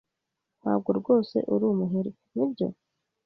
Ntabwo 0.61 0.89
rwose 0.99 1.37
uri 1.53 1.63
umuherwe, 1.71 2.19
nibyo? 2.35 2.67